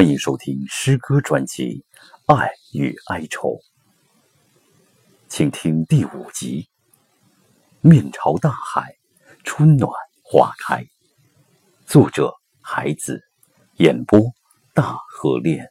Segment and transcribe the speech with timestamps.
[0.00, 1.84] 欢迎收听诗歌专辑
[2.34, 3.48] 《爱与哀愁》，
[5.28, 6.70] 请听第五集
[7.86, 8.96] 《面朝大海，
[9.44, 9.92] 春暖
[10.22, 10.82] 花开》。
[11.84, 12.32] 作者：
[12.62, 13.20] 孩子，
[13.76, 14.18] 演播：
[14.72, 15.70] 大河恋。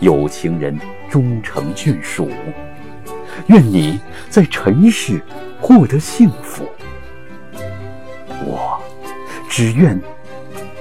[0.00, 0.78] 有情人
[1.10, 2.30] 终成眷属，
[3.48, 5.20] 愿你在尘世
[5.60, 6.68] 获得幸福。
[8.44, 8.80] 我
[9.48, 10.00] 只愿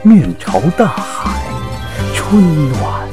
[0.03, 1.41] 面朝大海，
[2.13, 3.06] 春暖。